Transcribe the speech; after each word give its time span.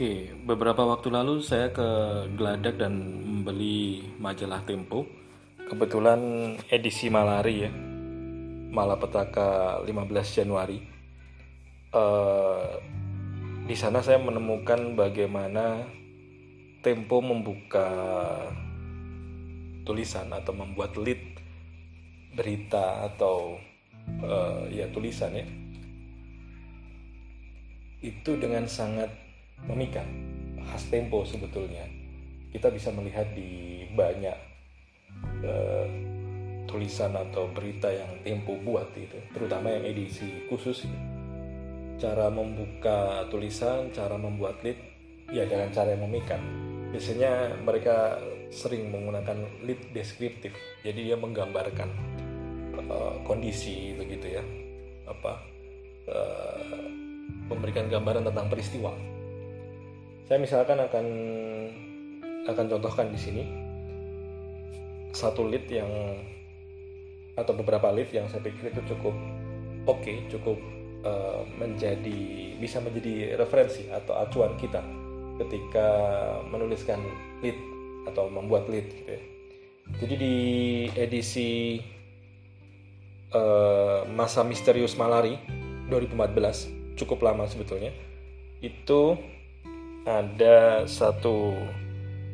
Oke, 0.00 0.32
beberapa 0.48 0.80
waktu 0.80 1.12
lalu 1.12 1.44
saya 1.44 1.76
ke 1.76 1.84
Geladak 2.32 2.80
dan 2.80 3.20
membeli 3.20 4.00
majalah 4.16 4.64
Tempo. 4.64 5.04
Kebetulan 5.68 6.56
edisi 6.72 7.12
Malari 7.12 7.68
ya, 7.68 7.72
Malapetaka 8.72 9.84
15 9.84 9.92
Januari. 10.40 10.80
Uh, 11.92 12.80
di 13.68 13.76
sana 13.76 14.00
saya 14.00 14.16
menemukan 14.16 14.96
bagaimana 14.96 15.84
Tempo 16.80 17.20
membuka 17.20 17.92
tulisan 19.84 20.32
atau 20.32 20.56
membuat 20.56 20.96
lead 20.96 21.20
berita 22.40 23.04
atau 23.04 23.60
uh, 24.24 24.64
ya 24.72 24.88
tulisan 24.96 25.36
ya 25.36 25.44
itu 28.00 28.32
dengan 28.40 28.64
sangat 28.64 29.29
memikat 29.68 30.06
khas 30.70 30.86
tempo 30.88 31.26
sebetulnya. 31.26 31.84
Kita 32.50 32.66
bisa 32.70 32.90
melihat 32.90 33.30
di 33.34 33.86
banyak 33.94 34.38
uh, 35.44 35.86
tulisan 36.70 37.10
atau 37.18 37.50
berita 37.50 37.90
yang 37.90 38.22
tempo 38.22 38.54
buat 38.62 38.94
itu 38.94 39.18
terutama 39.34 39.74
yang 39.74 39.82
edisi 39.90 40.46
khusus 40.46 40.86
cara 41.98 42.30
membuka 42.30 43.26
tulisan 43.26 43.90
cara 43.90 44.14
membuat 44.14 44.62
lead 44.62 44.78
ya 45.34 45.44
dengan 45.50 45.68
cara 45.74 45.92
yang 45.94 46.06
memikat. 46.06 46.38
Biasanya 46.94 47.58
mereka 47.62 48.18
sering 48.50 48.90
menggunakan 48.90 49.62
lead 49.66 49.94
deskriptif 49.94 50.54
jadi 50.86 51.14
dia 51.14 51.16
menggambarkan 51.18 51.90
uh, 52.86 53.14
kondisi 53.26 53.94
begitu 53.98 54.38
ya. 54.38 54.42
Apa 55.10 55.32
uh, 56.06 56.86
memberikan 57.50 57.90
gambaran 57.90 58.30
tentang 58.30 58.46
peristiwa 58.46 58.94
saya 60.30 60.38
misalkan 60.38 60.78
akan 60.78 61.06
akan 62.46 62.66
contohkan 62.70 63.10
di 63.10 63.18
sini 63.18 63.42
satu 65.10 65.42
lead 65.42 65.66
yang 65.66 65.90
atau 67.34 67.50
beberapa 67.50 67.90
lead 67.90 68.14
yang 68.14 68.30
saya 68.30 68.46
pikir 68.46 68.70
itu 68.70 68.94
cukup 68.94 69.10
oke, 69.90 69.98
okay, 69.98 70.22
cukup 70.30 70.54
uh, 71.02 71.42
menjadi 71.58 72.54
bisa 72.62 72.78
menjadi 72.78 73.34
referensi 73.42 73.90
atau 73.90 74.22
acuan 74.22 74.54
kita 74.54 74.78
ketika 75.42 75.88
menuliskan 76.46 77.02
lead 77.42 77.58
atau 78.06 78.30
membuat 78.30 78.70
lead 78.70 78.86
gitu 78.86 79.10
ya. 79.10 79.22
Jadi 79.98 80.14
di 80.14 80.36
edisi 80.94 81.82
uh, 83.34 84.06
masa 84.14 84.46
misterius 84.46 84.94
malari 84.94 85.34
2014 85.90 86.94
cukup 86.94 87.18
lama 87.18 87.50
sebetulnya 87.50 87.90
itu 88.62 89.18
ada 90.08 90.88
satu 90.88 91.52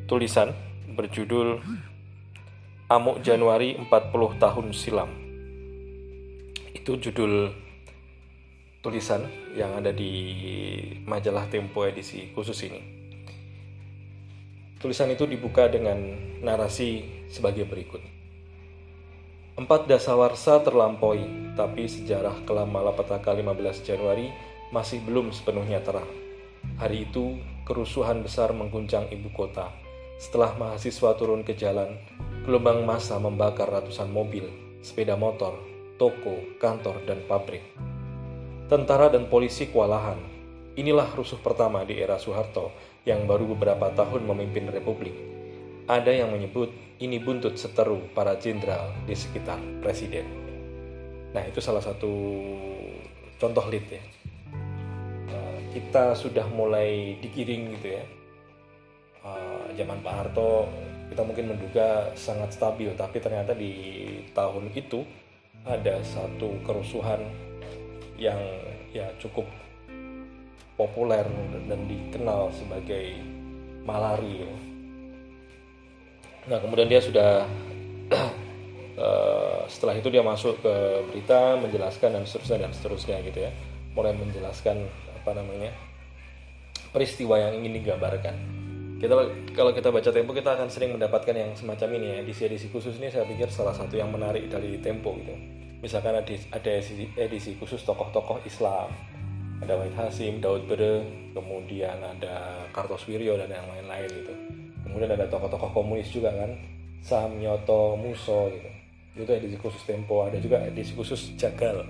tulisan 0.06 0.55
berjudul 0.95 1.59
Amuk 2.86 3.19
Januari 3.27 3.75
40 3.75 4.39
tahun 4.39 4.67
silam. 4.70 5.11
Itu 6.70 7.03
judul 7.03 7.50
tulisan 8.78 9.27
yang 9.59 9.75
ada 9.75 9.91
di 9.91 10.12
majalah 11.03 11.50
Tempo 11.50 11.83
edisi 11.83 12.31
khusus 12.31 12.55
ini. 12.62 12.78
Tulisan 14.78 15.11
itu 15.11 15.27
dibuka 15.27 15.67
dengan 15.67 15.98
narasi 16.47 17.27
sebagai 17.27 17.67
berikut. 17.67 17.98
Empat 19.59 19.91
dasawarsa 19.91 20.62
terlampaui, 20.62 21.56
tapi 21.59 21.89
sejarah 21.91 22.44
kelam 22.47 22.70
Malapetaka 22.70 23.34
15 23.34 23.83
Januari 23.83 24.31
masih 24.70 25.03
belum 25.03 25.33
sepenuhnya 25.34 25.83
terang. 25.83 26.25
Hari 26.77 27.09
itu 27.09 27.41
kerusuhan 27.65 28.21
besar 28.21 28.54
mengguncang 28.54 29.09
ibu 29.09 29.32
kota. 29.32 29.72
Setelah 30.16 30.54
mahasiswa 30.60 31.16
turun 31.19 31.43
ke 31.43 31.56
jalan, 31.56 31.99
gelombang 32.44 32.87
massa 32.87 33.19
membakar 33.19 33.69
ratusan 33.69 34.09
mobil, 34.12 34.47
sepeda 34.84 35.19
motor, 35.19 35.56
toko, 35.99 36.56
kantor, 36.62 37.03
dan 37.05 37.25
pabrik. 37.26 37.65
Tentara 38.71 39.09
dan 39.09 39.26
polisi 39.26 39.66
kewalahan. 39.72 40.16
Inilah 40.76 41.09
rusuh 41.16 41.41
pertama 41.41 41.82
di 41.88 41.97
era 41.97 42.21
Soeharto 42.21 42.71
yang 43.09 43.25
baru 43.25 43.56
beberapa 43.56 43.91
tahun 43.97 44.28
memimpin 44.28 44.69
Republik. 44.69 45.16
Ada 45.88 46.12
yang 46.12 46.34
menyebut 46.34 46.69
ini 47.00 47.16
buntut 47.16 47.56
seteru 47.56 48.12
para 48.12 48.37
jenderal 48.37 48.93
di 49.09 49.16
sekitar 49.16 49.59
presiden. 49.81 50.26
Nah, 51.32 51.44
itu 51.47 51.60
salah 51.65 51.81
satu 51.81 52.12
contoh 53.37 53.65
lead 53.69 53.87
ya 53.88 54.03
kita 55.76 56.16
sudah 56.16 56.48
mulai 56.48 57.20
digiring 57.20 57.76
gitu 57.76 58.00
ya 58.00 58.04
uh, 59.28 59.69
zaman 59.76 60.00
Pak 60.00 60.14
Harto 60.16 60.64
kita 61.12 61.20
mungkin 61.20 61.53
menduga 61.53 62.09
sangat 62.16 62.56
stabil 62.56 62.88
tapi 62.97 63.20
ternyata 63.20 63.53
di 63.53 64.09
tahun 64.32 64.72
itu 64.72 65.04
ada 65.69 66.00
satu 66.00 66.64
kerusuhan 66.64 67.20
yang 68.16 68.41
ya 68.97 69.12
cukup 69.20 69.44
populer 70.76 71.25
dan 71.69 71.81
dikenal 71.88 72.53
sebagai 72.53 73.16
malari. 73.82 74.44
Nah 76.47 76.58
kemudian 76.60 76.87
dia 76.87 77.00
sudah 77.00 77.48
uh, 78.97 79.60
setelah 79.72 79.98
itu 79.98 80.08
dia 80.12 80.22
masuk 80.22 80.60
ke 80.62 80.75
berita 81.10 81.58
menjelaskan 81.58 82.20
dan 82.20 82.25
seterusnya 82.25 82.58
dan 82.69 82.72
seterusnya 82.72 83.16
gitu 83.25 83.38
ya 83.48 83.53
mulai 83.97 84.12
menjelaskan 84.12 84.84
apa 85.26 85.42
namanya 85.42 85.75
peristiwa 86.94 87.34
yang 87.34 87.59
ingin 87.59 87.82
digambarkan. 87.82 88.38
Kita 89.03 89.12
kalau 89.59 89.75
kita 89.75 89.91
baca 89.91 90.09
Tempo 90.14 90.31
kita 90.31 90.54
akan 90.54 90.70
sering 90.70 90.94
mendapatkan 90.94 91.34
yang 91.34 91.50
semacam 91.59 91.98
ini 91.98 92.06
ya. 92.14 92.16
Edisi-edisi 92.22 92.70
khusus 92.70 92.94
ini 93.03 93.10
saya 93.10 93.26
pikir 93.26 93.50
salah 93.50 93.75
satu 93.75 93.98
yang 93.98 94.14
menarik 94.14 94.47
dari 94.47 94.78
Tempo 94.78 95.19
gitu. 95.19 95.34
Misalkan 95.82 96.14
ada 96.14 96.31
ada 96.31 96.70
edisi, 96.70 97.10
edisi 97.19 97.59
khusus 97.59 97.82
tokoh-tokoh 97.82 98.47
Islam. 98.47 98.94
Ada 99.66 99.75
Wahid 99.75 99.98
Hasim, 99.98 100.38
Daud 100.38 100.70
Bede, 100.70 101.03
kemudian 101.34 101.98
ada 101.98 102.62
Kartosuwiryo 102.70 103.34
dan 103.34 103.50
yang 103.50 103.66
lain-lain 103.66 104.08
gitu. 104.22 104.34
Kemudian 104.87 105.10
ada 105.10 105.26
tokoh-tokoh 105.26 105.75
komunis 105.75 106.06
juga 106.14 106.31
kan. 106.31 106.54
Sam 107.03 107.43
Nyoto 107.43 107.98
Muso 107.98 108.47
gitu. 108.54 108.70
Itu 109.26 109.32
edisi 109.34 109.58
khusus 109.58 109.82
Tempo. 109.82 110.22
Ada 110.22 110.38
juga 110.38 110.62
edisi 110.62 110.94
khusus 110.94 111.34
Jagal 111.34 111.82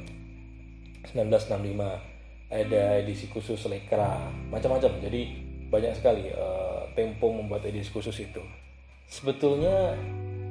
1965 1.12 2.15
ada 2.46 3.02
edisi 3.02 3.26
khusus 3.26 3.58
lekra 3.66 4.30
macam-macam. 4.50 5.02
Jadi 5.02 5.20
banyak 5.66 5.92
sekali 5.98 6.30
uh, 6.30 6.86
Tempo 6.94 7.28
membuat 7.28 7.66
edisi 7.66 7.92
khusus 7.92 8.14
itu. 8.22 8.40
Sebetulnya 9.06 9.98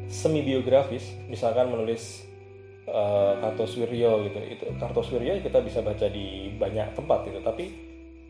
semi 0.05 0.45
biografis 0.45 1.17
misalkan 1.25 1.73
menulis 1.73 2.21
uh, 2.85 3.33
Kartoswiryo 3.41 4.29
gitu 4.29 4.39
itu 4.45 4.65
Kartoswiryo 4.77 5.41
kita 5.41 5.65
bisa 5.65 5.81
baca 5.81 6.05
di 6.11 6.53
banyak 6.53 6.93
tempat 6.93 7.19
gitu. 7.31 7.39
Tapi 7.41 7.65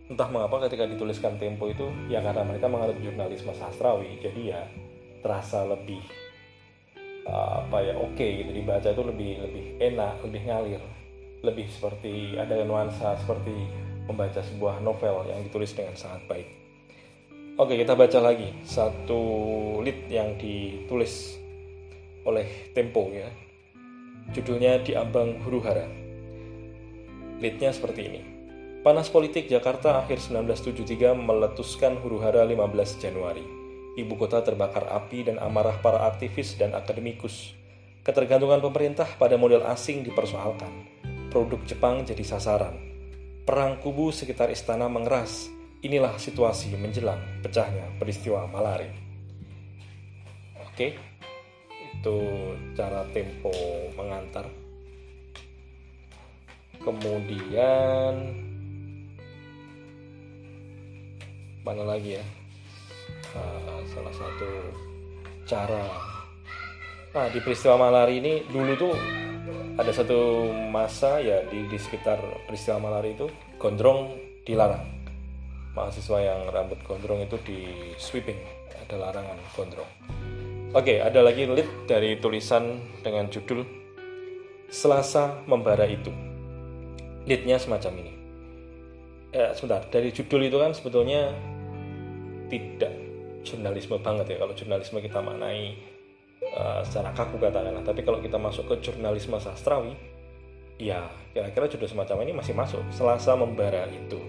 entah 0.06 0.30
mengapa 0.30 0.70
ketika 0.70 0.86
dituliskan 0.86 1.36
Tempo 1.42 1.66
itu 1.68 1.90
ya 2.08 2.22
karena 2.22 2.46
mereka 2.46 2.70
menganut 2.70 2.98
jurnalisme 3.02 3.52
sastrawi 3.58 4.22
jadi 4.22 4.42
ya 4.56 4.62
terasa 5.26 5.66
lebih 5.66 6.06
uh, 7.26 7.66
apa 7.66 7.78
ya 7.82 7.94
oke 7.98 8.14
okay, 8.14 8.46
gitu. 8.46 8.54
Dibaca 8.54 8.88
itu 8.94 9.04
lebih 9.04 9.32
lebih 9.42 9.66
enak 9.82 10.22
lebih 10.24 10.42
ngalir 10.46 10.84
lebih 11.46 11.70
seperti 11.70 12.34
ada 12.36 12.66
nuansa 12.66 13.14
seperti 13.22 13.54
membaca 14.10 14.42
sebuah 14.42 14.82
novel 14.82 15.30
yang 15.30 15.46
ditulis 15.46 15.74
dengan 15.78 15.94
sangat 15.94 16.26
baik. 16.26 16.48
Oke, 17.56 17.80
kita 17.80 17.96
baca 17.96 18.20
lagi 18.20 18.52
satu 18.68 19.22
lead 19.80 20.12
yang 20.12 20.36
ditulis 20.36 21.40
oleh 22.28 22.74
Tempo 22.76 23.08
ya. 23.14 23.30
Judulnya 24.34 24.82
Di 24.82 24.98
Ambang 24.98 25.40
Huru 25.46 25.62
Hara. 25.62 25.88
Leadnya 27.40 27.72
seperti 27.72 28.02
ini. 28.10 28.22
Panas 28.82 29.10
politik 29.10 29.50
Jakarta 29.50 30.02
akhir 30.02 30.22
1973 30.22 31.18
meletuskan 31.18 31.98
huru 31.98 32.22
hara 32.22 32.46
15 32.46 33.02
Januari. 33.02 33.42
Ibu 33.98 34.14
kota 34.14 34.46
terbakar 34.46 34.86
api 34.86 35.26
dan 35.26 35.42
amarah 35.42 35.82
para 35.82 36.06
aktivis 36.06 36.54
dan 36.54 36.78
akademikus. 36.78 37.58
Ketergantungan 38.06 38.62
pemerintah 38.62 39.10
pada 39.18 39.42
model 39.42 39.66
asing 39.66 40.06
dipersoalkan 40.06 40.95
produk 41.36 41.60
Jepang 41.68 42.08
jadi 42.08 42.24
sasaran. 42.24 42.80
Perang 43.44 43.76
kubu 43.84 44.08
sekitar 44.16 44.48
istana 44.56 44.88
mengeras. 44.88 45.52
Inilah 45.84 46.16
situasi 46.16 46.72
menjelang 46.80 47.20
pecahnya 47.44 47.92
peristiwa 48.00 48.48
Malari. 48.48 48.88
Oke, 50.64 50.96
itu 51.92 52.18
cara 52.80 53.04
tempo 53.12 53.52
mengantar. 54.00 54.48
Kemudian 56.80 58.16
mana 61.68 61.84
lagi 61.84 62.16
ya? 62.16 62.26
Nah, 63.36 63.84
salah 63.92 64.16
satu 64.16 64.52
cara. 65.44 65.84
Nah, 67.12 67.28
di 67.28 67.44
peristiwa 67.44 67.76
Malari 67.76 68.24
ini 68.24 68.34
dulu 68.48 68.72
tuh 68.80 69.25
ada 69.76 69.92
satu 69.92 70.48
masa 70.72 71.20
ya 71.20 71.44
di, 71.52 71.68
di 71.68 71.76
sekitar 71.76 72.20
peristiwa 72.48 72.80
malari 72.80 73.12
itu 73.12 73.28
gondrong 73.60 74.16
dilarang. 74.48 74.88
Mahasiswa 75.76 76.20
yang 76.24 76.48
rambut 76.48 76.80
gondrong 76.88 77.28
itu 77.28 77.36
di 77.44 77.60
sweeping 78.00 78.40
ada 78.72 78.96
larangan 78.96 79.36
gondrong. 79.52 79.92
Oke 80.72 81.04
ada 81.04 81.20
lagi 81.20 81.44
lead 81.44 81.88
dari 81.88 82.16
tulisan 82.20 82.80
dengan 83.04 83.28
judul 83.28 83.64
Selasa 84.66 85.46
membara 85.46 85.86
itu. 85.86 86.10
Leadnya 87.30 87.62
semacam 87.62 88.02
ini. 88.02 88.14
Eh, 89.36 89.52
sebentar 89.54 89.86
dari 89.92 90.10
judul 90.10 90.48
itu 90.48 90.58
kan 90.58 90.72
sebetulnya 90.74 91.36
tidak 92.50 92.92
jurnalisme 93.46 94.00
banget 94.02 94.36
ya. 94.36 94.38
Kalau 94.42 94.54
jurnalisme 94.58 95.00
kita 95.04 95.22
maknai 95.22 95.76
uh, 96.56 96.82
secara 96.82 97.12
kaku 97.12 97.38
katakanlah. 97.38 97.84
Tapi 97.84 98.02
kalau 98.02 98.20
kita 98.24 98.40
masuk 98.40 98.72
ke 98.72 98.76
jurnalisme 98.90 99.36
sastrawi 99.38 99.94
ya 100.76 101.08
kira-kira 101.32 101.72
judul 101.72 101.88
semacam 101.88 102.24
ini 102.24 102.32
masih 102.36 102.56
masuk. 102.56 102.82
Selasa 102.92 103.36
membara 103.36 103.88
itu. 103.92 104.20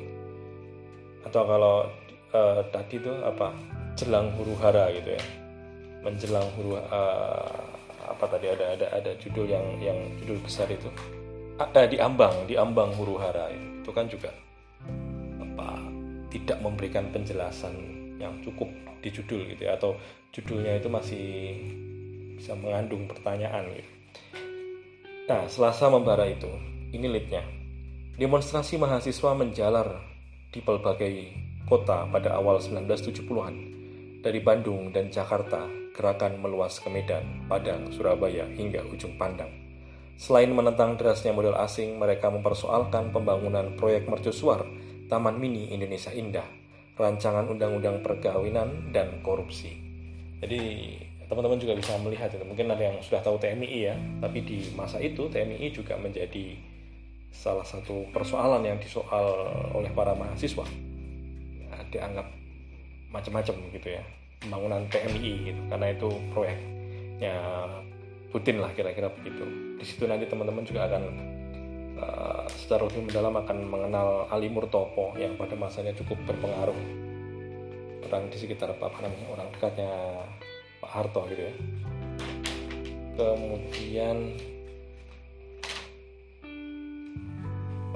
Atau 1.27 1.43
kalau 1.47 1.87
uh, 2.35 2.61
tadi 2.71 2.99
tuh 3.03 3.23
apa? 3.23 3.55
Jelang 3.97 4.29
huru 4.37 4.53
hara 4.61 4.93
gitu 4.93 5.17
ya. 5.17 5.23
Menjelang 6.05 6.47
huru 6.55 6.77
uh, 6.77 7.59
apa 8.07 8.25
tadi? 8.29 8.53
Ada 8.53 8.77
ada 8.79 8.87
ada 8.93 9.11
judul 9.19 9.49
yang 9.49 9.65
yang 9.81 9.99
judul 10.23 10.39
besar 10.45 10.69
itu. 10.69 10.91
Ada 11.57 11.89
di 11.89 11.97
ambang 11.97 12.45
di 12.45 12.55
ambang 12.55 12.93
huru 12.93 13.17
hara 13.17 13.49
itu, 13.49 13.81
itu 13.81 13.91
kan 13.91 14.05
juga 14.05 14.29
apa 15.41 15.81
tidak 16.29 16.59
memberikan 16.61 17.09
penjelasan 17.09 17.73
yang 18.21 18.37
cukup 18.45 18.69
di 19.01 19.09
judul 19.09 19.49
gitu 19.49 19.65
ya. 19.65 19.81
Atau 19.81 19.97
judulnya 20.37 20.77
itu 20.77 20.93
masih 20.93 21.27
bisa 22.37 22.53
mengandung 22.55 23.09
pertanyaan 23.09 23.67
gitu. 23.73 23.93
Nah, 25.27 25.43
Selasa 25.51 25.91
membara 25.91 26.23
itu, 26.31 26.47
ini 26.95 27.11
leadnya. 27.11 27.43
Demonstrasi 28.15 28.79
mahasiswa 28.79 29.35
menjalar 29.35 29.99
di 30.55 30.63
berbagai 30.63 31.35
kota 31.67 32.07
pada 32.07 32.39
awal 32.39 32.63
1970-an. 32.63 33.55
Dari 34.23 34.39
Bandung 34.39 34.95
dan 34.95 35.11
Jakarta, 35.11 35.67
gerakan 35.91 36.39
meluas 36.39 36.79
ke 36.79 36.87
Medan, 36.87 37.49
Padang, 37.51 37.91
Surabaya, 37.91 38.47
hingga 38.47 38.87
ujung 38.87 39.19
pandang. 39.19 39.51
Selain 40.17 40.49
menentang 40.49 40.97
derasnya 40.97 41.35
model 41.35 41.59
asing, 41.61 42.01
mereka 42.01 42.33
mempersoalkan 42.33 43.13
pembangunan 43.13 43.77
proyek 43.77 44.09
mercusuar 44.09 44.65
Taman 45.07 45.37
Mini 45.37 45.75
Indonesia 45.75 46.09
Indah, 46.15 46.47
rancangan 46.97 47.51
undang-undang 47.53 48.01
perkawinan 48.01 48.91
dan 48.91 49.21
korupsi. 49.21 49.77
Jadi 50.41 50.63
teman-teman 51.27 51.59
juga 51.59 51.75
bisa 51.75 51.99
melihat 52.01 52.31
itu. 52.31 52.45
Mungkin 52.47 52.67
ada 52.71 52.83
yang 52.83 52.97
sudah 53.03 53.21
tahu 53.23 53.37
TMI 53.39 53.79
ya 53.93 53.95
tapi 54.23 54.43
di 54.47 54.71
masa 54.75 55.03
itu 55.03 55.27
TMI 55.27 55.71
juga 55.75 55.99
menjadi 55.99 56.57
salah 57.35 57.67
satu 57.67 58.09
persoalan 58.15 58.65
yang 58.65 58.79
disoal 58.79 59.51
oleh 59.75 59.91
para 59.93 60.15
mahasiswa. 60.15 60.65
Ya, 61.67 61.77
dianggap 61.93 62.27
macam-macam 63.11 63.55
gitu 63.75 63.89
ya 63.93 64.03
pembangunan 64.43 64.85
TMI 64.93 65.33
gitu 65.53 65.63
karena 65.73 65.87
itu 65.91 66.09
proyeknya 66.31 67.37
Putin 68.31 68.61
lah 68.61 68.71
kira-kira 68.77 69.09
begitu. 69.09 69.45
Di 69.81 69.85
situ 69.87 70.05
nanti 70.05 70.29
teman-teman 70.29 70.67
juga 70.67 70.85
akan 70.91 71.03
uh, 71.97 72.45
secara 72.53 72.85
lebih 72.85 73.09
mendalam 73.09 73.33
akan 73.33 73.59
mengenal 73.65 74.09
Ali 74.29 74.53
Murtopo 74.53 75.17
yang 75.17 75.39
pada 75.41 75.57
masanya 75.57 75.97
cukup 75.97 76.21
berpengaruh. 76.29 76.77
Orang 78.07 78.29
di 78.29 78.37
sekitar 78.37 78.71
apa 78.77 78.93
namanya 79.01 79.27
orang 79.33 79.49
dekatnya 79.57 79.91
Pak 80.81 80.91
Harto 80.91 81.25
gitu 81.33 81.43
ya. 81.49 81.55
Kemudian 83.17 84.17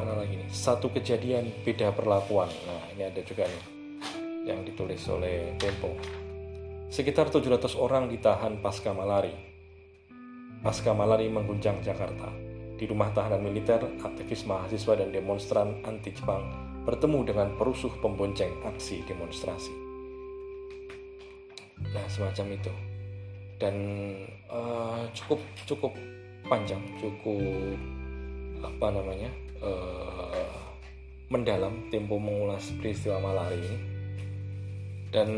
mana 0.01 0.17
lagi 0.17 0.41
nih? 0.41 0.49
Satu 0.49 0.89
kejadian 0.89 1.53
beda 1.61 1.93
perlakuan. 1.93 2.49
Nah 2.65 2.89
ini 2.97 3.05
ada 3.05 3.21
juga 3.21 3.45
nih 3.45 3.65
yang 4.49 4.65
ditulis 4.65 5.05
oleh 5.13 5.55
Tempo. 5.61 5.93
Sekitar 6.91 7.29
700 7.29 7.77
orang 7.77 8.09
ditahan 8.09 8.59
pasca 8.65 8.97
malari. 8.97 9.37
Pasca 10.65 10.97
malari 10.97 11.29
mengguncang 11.29 11.85
Jakarta. 11.85 12.33
Di 12.81 12.89
rumah 12.89 13.13
tahanan 13.13 13.45
militer 13.45 13.85
aktivis 14.01 14.49
mahasiswa 14.49 14.97
dan 14.97 15.13
demonstran 15.13 15.85
anti 15.85 16.17
Jepang 16.17 16.49
bertemu 16.89 17.29
dengan 17.29 17.49
perusuh 17.61 17.93
pembonceng 18.01 18.57
aksi 18.65 19.05
demonstrasi 19.05 19.90
nah 21.91 22.05
semacam 22.07 22.57
itu. 22.57 22.73
Dan 23.61 23.77
uh, 24.49 25.05
cukup 25.13 25.41
cukup 25.69 25.93
panjang 26.49 26.81
cukup 26.97 27.77
apa 28.61 28.87
namanya 28.93 29.31
uh, 29.61 30.57
mendalam 31.31 31.89
tempo 31.93 32.17
mengulas 32.17 32.73
peristiwa 32.81 33.21
malari 33.21 33.61
ini. 33.61 33.79
Dan 35.11 35.31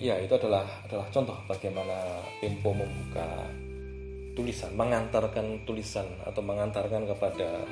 ya 0.00 0.16
itu 0.18 0.32
adalah 0.32 0.64
adalah 0.88 1.04
contoh 1.12 1.36
bagaimana 1.44 2.24
tempo 2.40 2.72
membuka 2.72 3.44
tulisan 4.38 4.70
mengantarkan 4.78 5.66
tulisan 5.66 6.06
atau 6.22 6.38
mengantarkan 6.40 7.04
kepada 7.10 7.66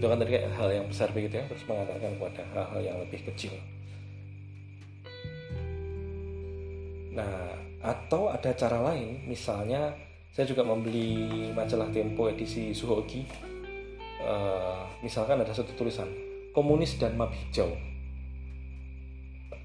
itu 0.00 0.08
kan 0.08 0.16
tadi 0.16 0.32
hal 0.40 0.68
yang 0.72 0.88
besar 0.88 1.12
begitu 1.12 1.36
ya 1.36 1.44
terus 1.44 1.60
mengantarkan 1.68 2.16
kepada 2.16 2.42
hal-hal 2.56 2.80
yang 2.80 2.98
lebih 3.04 3.20
kecil. 3.28 3.52
Nah, 7.12 7.52
atau 7.80 8.28
ada 8.28 8.52
cara 8.52 8.78
lain, 8.92 9.24
misalnya 9.24 9.96
saya 10.30 10.46
juga 10.46 10.62
membeli 10.62 11.48
majalah 11.56 11.88
Tempo 11.90 12.28
edisi 12.28 12.76
Suhoki. 12.76 13.24
Uh, 14.20 14.84
misalkan 15.00 15.40
ada 15.40 15.48
satu 15.56 15.72
tulisan 15.72 16.06
komunis 16.52 17.00
dan 17.00 17.16
map 17.16 17.32
hijau. 17.32 17.72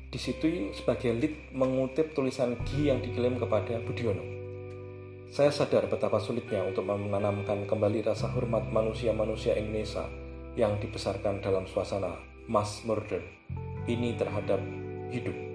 Di 0.07 0.15
situ 0.15 0.71
sebagai 0.71 1.11
lead 1.11 1.51
mengutip 1.51 2.15
tulisan 2.15 2.55
Gi 2.63 2.87
yang 2.87 3.03
diklaim 3.03 3.35
kepada 3.35 3.83
Budiono. 3.83 4.23
Saya 5.27 5.51
sadar 5.51 5.91
betapa 5.91 6.23
sulitnya 6.23 6.63
untuk 6.63 6.87
menanamkan 6.87 7.67
kembali 7.67 8.07
rasa 8.07 8.31
hormat 8.31 8.71
manusia-manusia 8.71 9.59
Indonesia 9.59 10.07
yang 10.55 10.79
dibesarkan 10.79 11.43
dalam 11.43 11.67
suasana 11.67 12.15
mass 12.47 12.87
murder 12.87 13.19
ini 13.91 14.15
terhadap 14.15 14.63
hidup 15.11 15.54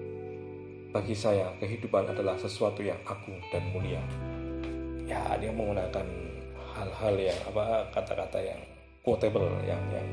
bagi 0.91 1.15
saya, 1.15 1.47
kehidupan 1.63 2.11
adalah 2.11 2.35
sesuatu 2.35 2.83
yang 2.83 2.99
agung 3.07 3.39
dan 3.47 3.63
mulia. 3.71 4.03
Ya, 5.07 5.23
dia 5.39 5.51
menggunakan 5.51 6.03
hal-hal 6.75 7.15
yang 7.15 7.39
apa 7.47 7.87
kata-kata 7.95 8.39
yang 8.39 8.59
quotable 9.03 9.47
yang 9.63 9.79
yang 9.91 10.07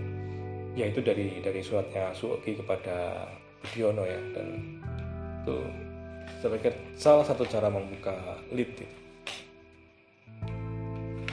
ya 0.74 0.86
itu 0.90 1.02
dari 1.02 1.42
dari 1.42 1.60
suratnya 1.62 2.14
Suoki 2.14 2.54
kepada 2.54 3.26
Budiono 3.62 4.06
ya 4.06 4.18
dan 4.34 4.78
itu 5.42 5.56
pikir 6.46 6.74
salah 6.94 7.26
satu 7.26 7.42
cara 7.46 7.66
membuka 7.66 8.14
lead 8.54 8.70
itu. 8.78 8.86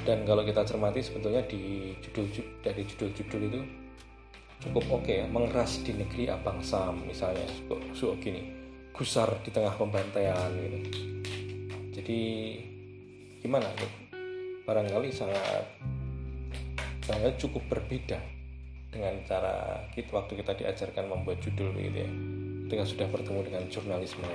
Dan 0.06 0.22
kalau 0.26 0.46
kita 0.46 0.62
cermati 0.62 1.02
sebetulnya 1.02 1.42
di 1.46 1.94
judul 2.02 2.30
dari 2.62 2.86
judul-judul 2.86 3.42
itu 3.50 3.62
cukup 4.66 5.02
oke 5.02 5.06
okay 5.06 5.22
ya, 5.22 5.26
mengeras 5.30 5.82
di 5.82 5.94
negeri 5.94 6.30
abang 6.30 6.62
Sam 6.62 7.02
misalnya 7.06 7.46
Suoki 7.94 8.30
nih 8.34 8.55
gusar 8.96 9.28
di 9.44 9.52
tengah 9.52 9.76
pembantaian 9.76 10.50
gitu 10.56 11.06
jadi 11.96 12.22
gimana 13.40 13.72
nih? 13.72 13.94
Barangkali 14.68 15.16
sangat 15.16 15.66
sangat 17.08 17.40
cukup 17.40 17.64
berbeda 17.72 18.20
dengan 18.92 19.16
cara 19.24 19.80
kita 19.96 20.12
waktu 20.12 20.38
kita 20.44 20.54
diajarkan 20.60 21.08
membuat 21.08 21.40
judul 21.40 21.72
gitu 21.80 22.04
ya. 22.04 22.12
Ketika 22.68 22.84
sudah 22.84 23.08
bertemu 23.08 23.40
dengan 23.48 23.64
jurnalisme 23.72 24.28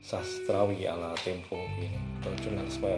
sastrawi 0.00 0.88
ala 0.88 1.12
Tempo 1.20 1.60
gitu 1.76 1.98
atau 2.22 2.32
jurnalisme 2.40 2.92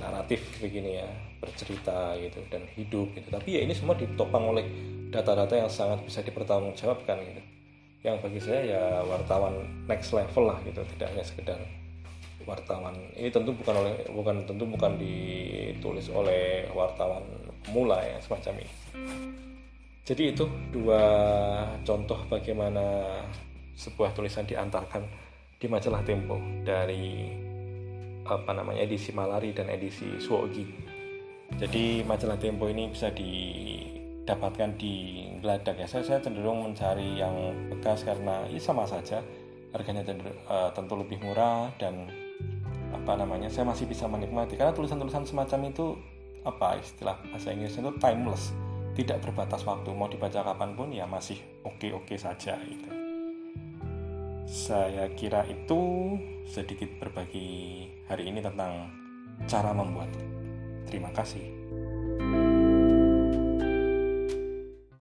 naratif 0.00 0.40
begini 0.58 1.02
ya 1.02 1.10
bercerita 1.38 2.16
gitu 2.16 2.40
dan 2.48 2.64
hidup 2.74 3.12
gitu. 3.12 3.28
Tapi 3.28 3.48
ya 3.54 3.60
ini 3.60 3.76
semua 3.76 3.92
ditopang 3.94 4.56
oleh 4.56 4.64
data-data 5.12 5.52
yang 5.52 5.70
sangat 5.70 6.00
bisa 6.02 6.24
dipertanggungjawabkan 6.24 7.22
gitu 7.22 7.42
yang 8.06 8.22
bagi 8.22 8.38
saya 8.38 8.62
ya 8.62 8.82
wartawan 9.02 9.66
next 9.90 10.14
level 10.14 10.46
lah 10.46 10.58
gitu. 10.62 10.78
Tidak 10.94 11.10
hanya 11.10 11.26
sekedar 11.26 11.58
wartawan. 12.46 12.94
Ini 13.18 13.28
tentu 13.34 13.50
bukan 13.50 13.74
oleh 13.74 13.94
bukan 14.14 14.46
tentu 14.46 14.64
bukan 14.64 14.94
ditulis 14.94 16.06
oleh 16.14 16.70
wartawan 16.70 17.26
pemula 17.66 17.98
ya 18.06 18.22
semacam 18.22 18.62
ini. 18.62 18.74
Jadi 20.06 20.22
itu 20.30 20.46
dua 20.70 21.02
contoh 21.82 22.22
bagaimana 22.30 23.10
sebuah 23.74 24.14
tulisan 24.14 24.46
diantarkan 24.46 25.02
di 25.58 25.66
majalah 25.66 26.06
Tempo 26.06 26.38
dari 26.62 27.26
apa 28.22 28.50
namanya 28.54 28.86
edisi 28.86 29.10
Malari 29.10 29.50
dan 29.50 29.66
edisi 29.66 30.22
Suogi. 30.22 30.62
Jadi 31.58 32.06
majalah 32.06 32.38
Tempo 32.38 32.70
ini 32.70 32.86
bisa 32.86 33.10
di 33.10 33.82
dapatkan 34.26 34.74
di 34.76 35.24
geladak 35.38 35.78
ya. 35.78 35.86
Saya, 35.86 36.02
saya 36.02 36.18
cenderung 36.18 36.66
mencari 36.66 37.16
yang 37.16 37.54
bekas 37.70 38.02
karena 38.02 38.44
ya 38.50 38.58
sama 38.58 38.84
saja. 38.84 39.22
Harganya 39.70 40.02
cenderung, 40.02 40.36
uh, 40.50 40.68
tentu 40.74 40.98
lebih 40.98 41.22
murah 41.22 41.70
dan 41.78 42.10
apa 42.90 43.12
namanya 43.14 43.46
saya 43.46 43.64
masih 43.64 43.86
bisa 43.86 44.10
menikmati. 44.10 44.58
Karena 44.58 44.74
tulisan-tulisan 44.74 45.22
semacam 45.22 45.70
itu 45.70 45.94
apa 46.42 46.78
istilah 46.82 47.16
bahasa 47.30 47.54
Inggrisnya 47.54 47.86
itu 47.86 47.94
timeless. 48.02 48.50
Tidak 48.98 49.18
berbatas 49.22 49.62
waktu. 49.62 49.88
Mau 49.94 50.10
dibaca 50.10 50.42
kapan 50.42 50.74
pun 50.74 50.88
ya 50.90 51.06
masih 51.06 51.38
oke-oke 51.62 52.18
saja 52.18 52.58
gitu. 52.66 52.90
Saya 54.46 55.10
kira 55.14 55.42
itu 55.46 56.14
sedikit 56.46 56.88
berbagi 57.02 57.90
hari 58.06 58.30
ini 58.30 58.40
tentang 58.42 58.90
cara 59.44 59.74
membuat. 59.74 60.08
Terima 60.86 61.10
kasih. 61.12 61.55